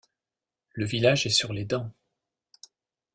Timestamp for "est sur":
1.27-1.53